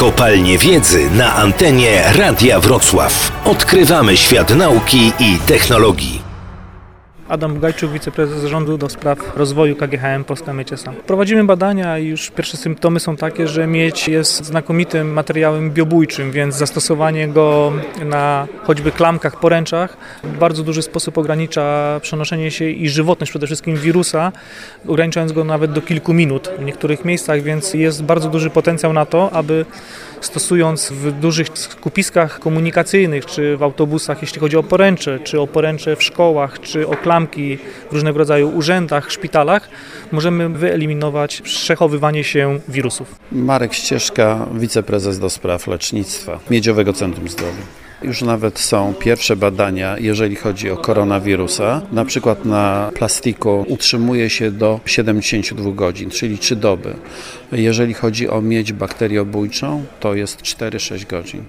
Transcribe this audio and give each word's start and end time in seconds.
Kopalnie 0.00 0.58
Wiedzy 0.58 1.10
na 1.10 1.34
antenie 1.34 2.02
Radia 2.18 2.60
Wrocław. 2.60 3.32
Odkrywamy 3.44 4.16
świat 4.16 4.56
nauki 4.56 5.12
i 5.18 5.38
technologii. 5.46 6.29
Adam 7.30 7.54
Bugajczuk, 7.54 7.92
wiceprezes 7.92 8.40
zarządu 8.40 8.78
do 8.78 8.88
spraw 8.88 9.36
rozwoju 9.36 9.76
KGHM 9.76 10.24
Polska 10.24 10.52
Miedź 10.52 10.72
S.A. 10.72 10.92
Prowadzimy 10.92 11.44
badania 11.44 11.98
i 11.98 12.06
już 12.06 12.30
pierwsze 12.30 12.56
symptomy 12.56 13.00
są 13.00 13.16
takie, 13.16 13.48
że 13.48 13.66
miedź 13.66 14.08
jest 14.08 14.44
znakomitym 14.44 15.12
materiałem 15.12 15.70
biobójczym, 15.70 16.32
więc 16.32 16.54
zastosowanie 16.54 17.28
go 17.28 17.72
na 18.04 18.46
choćby 18.62 18.92
klamkach, 18.92 19.40
poręczach 19.40 19.96
w 20.24 20.38
bardzo 20.38 20.62
duży 20.62 20.82
sposób 20.82 21.18
ogranicza 21.18 21.98
przenoszenie 22.02 22.50
się 22.50 22.64
i 22.70 22.88
żywotność 22.88 23.32
przede 23.32 23.46
wszystkim 23.46 23.76
wirusa, 23.76 24.32
ograniczając 24.88 25.32
go 25.32 25.44
nawet 25.44 25.72
do 25.72 25.82
kilku 25.82 26.12
minut 26.12 26.50
w 26.58 26.64
niektórych 26.64 27.04
miejscach, 27.04 27.42
więc 27.42 27.74
jest 27.74 28.02
bardzo 28.02 28.28
duży 28.28 28.50
potencjał 28.50 28.92
na 28.92 29.06
to, 29.06 29.32
aby 29.32 29.64
stosując 30.20 30.92
w 30.92 31.12
dużych 31.12 31.48
skupiskach 31.54 32.40
komunikacyjnych, 32.40 33.26
czy 33.26 33.56
w 33.56 33.62
autobusach, 33.62 34.22
jeśli 34.22 34.40
chodzi 34.40 34.56
o 34.56 34.62
poręcze, 34.62 35.18
czy 35.24 35.40
o 35.40 35.46
poręcze 35.46 35.96
w 35.96 36.02
szkołach, 36.02 36.60
czy 36.60 36.88
o 36.88 36.96
klamki 36.96 37.19
w 37.90 37.92
różnego 37.92 38.18
rodzaju 38.18 38.48
urzędach, 38.48 39.12
szpitalach, 39.12 39.68
możemy 40.12 40.48
wyeliminować 40.48 41.40
przechowywanie 41.40 42.24
się 42.24 42.60
wirusów. 42.68 43.14
Marek 43.32 43.74
Ścieżka, 43.74 44.46
wiceprezes 44.54 45.18
do 45.18 45.30
spraw 45.30 45.66
lecznictwa 45.66 46.38
Miedziowego 46.50 46.92
Centrum 46.92 47.28
Zdrowia. 47.28 47.62
Już 48.02 48.22
nawet 48.22 48.58
są 48.58 48.94
pierwsze 48.98 49.36
badania, 49.36 49.96
jeżeli 49.98 50.36
chodzi 50.36 50.70
o 50.70 50.76
koronawirusa. 50.76 51.82
Na 51.92 52.04
przykład 52.04 52.44
na 52.44 52.90
plastiku 52.94 53.64
utrzymuje 53.68 54.30
się 54.30 54.50
do 54.50 54.80
72 54.86 55.70
godzin, 55.70 56.10
czyli 56.10 56.38
3 56.38 56.56
doby. 56.56 56.94
Jeżeli 57.52 57.94
chodzi 57.94 58.28
o 58.28 58.42
miedź 58.42 58.72
bakteriobójczą, 58.72 59.84
to 60.00 60.14
jest 60.14 60.42
4-6 60.42 61.06
godzin. 61.06 61.44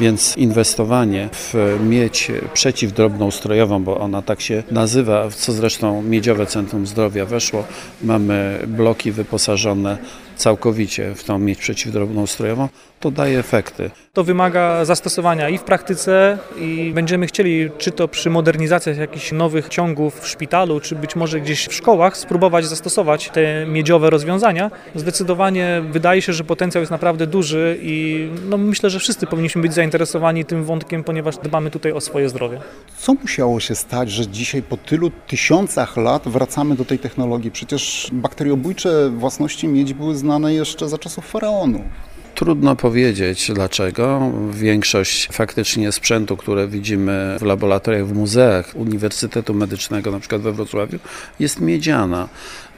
Więc 0.00 0.36
inwestowanie 0.36 1.28
w 1.32 1.78
miedź 1.88 2.32
przeciwdrobnoustrojową, 2.52 3.84
bo 3.84 3.98
ona 3.98 4.22
tak 4.22 4.40
się 4.40 4.62
nazywa, 4.70 5.28
co 5.30 5.52
zresztą 5.52 6.02
Miedziowe 6.02 6.46
Centrum 6.46 6.86
Zdrowia 6.86 7.26
weszło, 7.26 7.64
mamy 8.02 8.58
bloki 8.66 9.12
wyposażone 9.12 9.98
całkowicie 10.36 11.14
w 11.14 11.24
tą 11.24 11.38
miedź 11.38 11.58
przeciwdrobnoustrojową, 11.58 12.68
to 13.00 13.10
daje 13.10 13.38
efekty. 13.38 13.90
To 14.12 14.24
wymaga 14.24 14.84
zastosowania 14.84 15.48
i 15.48 15.58
w 15.58 15.62
praktyce 15.62 16.38
i 16.60 16.92
będziemy 16.94 17.26
chcieli, 17.26 17.70
czy 17.78 17.90
to 17.90 18.08
przy 18.08 18.30
modernizacjach 18.30 18.96
jakichś 18.96 19.32
nowych 19.32 19.68
ciągów 19.68 20.20
w 20.20 20.28
szpitalu, 20.28 20.80
czy 20.80 20.94
być 20.94 21.16
może 21.16 21.40
gdzieś 21.40 21.68
w 21.68 21.74
szkołach, 21.74 22.16
spróbować 22.16 22.66
zastosować 22.66 23.30
te 23.30 23.66
miedziowe 23.66 24.10
rozwiązania. 24.10 24.70
Zdecydowanie 24.94 25.82
wydaje 25.90 26.22
się, 26.22 26.32
że 26.32 26.44
potencjał 26.44 26.82
jest 26.82 26.90
naprawdę 26.90 27.26
duży 27.26 27.78
i 27.82 28.28
no, 28.48 28.58
myślę, 28.58 28.90
że 28.90 28.98
wszyscy 28.98 29.26
powinniśmy 29.26 29.62
być 29.62 29.74
zainteresowani 29.74 30.44
tym 30.44 30.64
wątkiem, 30.64 31.04
ponieważ 31.04 31.36
dbamy 31.36 31.70
tutaj 31.70 31.92
o 31.92 32.00
swoje 32.00 32.28
zdrowie. 32.28 32.60
Co 32.98 33.14
musiało 33.14 33.60
się 33.60 33.74
stać, 33.74 34.10
że 34.10 34.26
dzisiaj 34.26 34.62
po 34.62 34.76
tylu 34.76 35.10
tysiącach 35.26 35.96
lat 35.96 36.28
wracamy 36.28 36.74
do 36.74 36.84
tej 36.84 36.98
technologii? 36.98 37.50
Przecież 37.50 38.08
bakteriobójcze 38.12 39.10
własności 39.10 39.68
miedzi 39.68 39.94
były 39.94 40.16
znane 40.24 40.54
jeszcze 40.54 40.88
za 40.88 40.98
czasów 40.98 41.26
faraonów. 41.26 41.82
Trudno 42.34 42.76
powiedzieć 42.76 43.50
dlaczego. 43.54 44.32
Większość 44.50 45.28
faktycznie 45.32 45.92
sprzętu, 45.92 46.36
które 46.36 46.68
widzimy 46.68 47.36
w 47.40 47.42
laboratoriach, 47.42 48.06
w 48.06 48.12
muzeach 48.12 48.72
Uniwersytetu 48.74 49.54
Medycznego, 49.54 50.10
na 50.10 50.20
przykład 50.20 50.42
we 50.42 50.52
Wrocławiu, 50.52 50.98
jest 51.40 51.60
miedziana. 51.60 52.28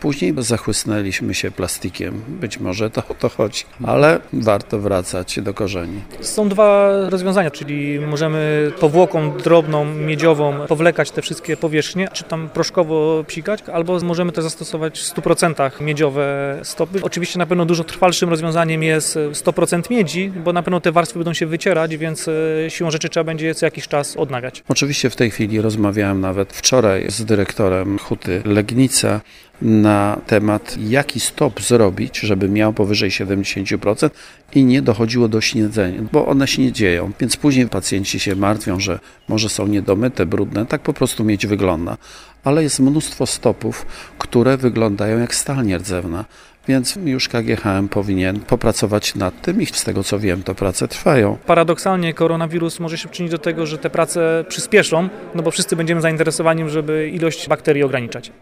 Później 0.06 0.34
zachłysnęliśmy 0.38 1.34
się 1.34 1.50
plastikiem. 1.50 2.22
Być 2.28 2.58
może 2.58 2.90
to 2.90 3.02
o 3.08 3.14
to 3.14 3.28
chodzi, 3.28 3.64
ale 3.86 4.20
warto 4.32 4.78
wracać 4.78 5.40
do 5.40 5.54
korzeni. 5.54 6.00
Są 6.20 6.48
dwa 6.48 6.90
rozwiązania, 7.10 7.50
czyli 7.50 8.00
możemy 8.00 8.72
powłoką 8.80 9.32
drobną, 9.32 9.84
miedziową 9.84 10.66
powlekać 10.68 11.10
te 11.10 11.22
wszystkie 11.22 11.56
powierzchnie, 11.56 12.08
czy 12.12 12.24
tam 12.24 12.48
proszkowo 12.48 13.24
psikać, 13.24 13.60
albo 13.72 13.98
możemy 14.00 14.32
też 14.32 14.44
zastosować 14.44 15.00
w 15.00 15.14
100% 15.14 15.80
miedziowe 15.80 16.58
stopy. 16.62 16.98
Oczywiście 17.02 17.38
na 17.38 17.46
pewno 17.46 17.64
dużo 17.66 17.84
trwalszym 17.84 18.30
rozwiązaniem 18.30 18.82
jest 18.82 19.16
100% 19.16 19.90
miedzi, 19.90 20.32
bo 20.44 20.52
na 20.52 20.62
pewno 20.62 20.80
te 20.80 20.92
warstwy 20.92 21.18
będą 21.18 21.34
się 21.34 21.46
wycierać, 21.46 21.96
więc 21.96 22.28
e, 22.28 22.70
siłą 22.70 22.90
rzeczy 22.90 23.08
trzeba 23.08 23.24
będzie 23.24 23.46
je 23.46 23.54
co 23.54 23.66
jakiś 23.66 23.88
czas 23.88 24.16
odnawiać. 24.16 24.62
Oczywiście 24.68 25.10
w 25.10 25.16
tej 25.16 25.30
chwili 25.30 25.60
rozmawiałem 25.60 26.20
nawet 26.20 26.52
wczoraj 26.52 27.10
z 27.10 27.24
dyrektorem 27.24 27.98
Huty 27.98 28.42
Legnica 28.44 29.20
na 29.62 30.20
temat, 30.26 30.76
jaki 30.88 31.20
stop 31.20 31.60
zrobić, 31.60 32.18
żeby 32.18 32.48
miał 32.48 32.72
powyżej 32.72 33.10
70% 33.10 34.10
i 34.54 34.64
nie 34.64 34.82
dochodziło 34.82 35.28
do 35.28 35.40
śniedzenia, 35.40 36.02
bo 36.12 36.26
one 36.26 36.46
śniedzieją, 36.46 37.12
więc 37.20 37.36
później 37.36 37.68
pacjenci 37.68 38.20
się 38.20 38.36
martwią, 38.36 38.80
że 38.80 38.98
może 39.28 39.48
są 39.48 39.66
niedomyte, 39.66 40.26
brudne, 40.26 40.66
tak 40.66 40.80
po 40.80 40.92
prostu 40.92 41.24
mieć 41.24 41.46
wygląda. 41.46 41.96
Ale 42.44 42.62
jest 42.62 42.80
mnóstwo 42.80 43.26
stopów, 43.26 43.86
które 44.18 44.56
wyglądają 44.56 45.18
jak 45.18 45.34
stal 45.34 45.66
nierdzewna. 45.66 46.24
Więc 46.68 46.98
już 47.04 47.28
KGHM 47.28 47.88
powinien 47.88 48.40
popracować 48.40 49.14
nad 49.14 49.42
tym 49.42 49.62
i 49.62 49.66
z 49.66 49.84
tego 49.84 50.04
co 50.04 50.18
wiem, 50.18 50.42
to 50.42 50.54
prace 50.54 50.88
trwają. 50.88 51.38
Paradoksalnie 51.46 52.14
koronawirus 52.14 52.80
może 52.80 52.98
się 52.98 53.08
przyczynić 53.08 53.32
do 53.32 53.38
tego, 53.38 53.66
że 53.66 53.78
te 53.78 53.90
prace 53.90 54.44
przyspieszą, 54.48 55.08
no 55.34 55.42
bo 55.42 55.50
wszyscy 55.50 55.76
będziemy 55.76 56.00
zainteresowani, 56.00 56.70
żeby 56.70 57.10
ilość 57.10 57.48
bakterii 57.48 57.82
ograniczać. 57.82 58.32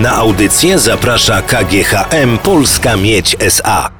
Na 0.00 0.12
audycję 0.12 0.78
zaprasza 0.78 1.42
KGHM 1.42 2.38
Polska 2.38 2.96
Miedź 2.96 3.36
SA. 3.38 3.99